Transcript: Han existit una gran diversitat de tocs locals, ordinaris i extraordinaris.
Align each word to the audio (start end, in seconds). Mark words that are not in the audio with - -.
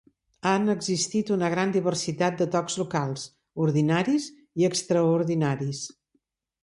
Han 0.51 0.71
existit 0.73 1.27
una 1.35 1.49
gran 1.53 1.73
diversitat 1.75 2.39
de 2.41 2.47
tocs 2.57 2.79
locals, 2.83 3.25
ordinaris 3.67 4.29
i 4.63 4.67
extraordinaris. 4.73 5.83